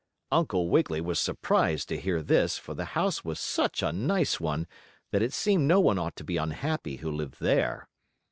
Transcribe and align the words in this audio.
Uncle 0.31 0.67
Wiggily 0.67 0.99
was 0.99 1.19
surprised 1.19 1.87
to 1.87 1.95
hear 1.99 2.23
this, 2.23 2.57
for 2.57 2.73
the 2.73 2.85
house 2.97 3.23
was 3.23 3.39
such 3.39 3.83
a 3.83 3.91
nice 3.91 4.39
one 4.39 4.65
that 5.11 5.21
it 5.21 5.31
seemed 5.31 5.67
no 5.67 5.79
one 5.79 5.99
ought 5.99 6.15
to 6.15 6.23
be 6.23 6.37
unhappy 6.37 6.95
who 6.95 7.11
lived 7.11 7.39
there. 7.39 7.87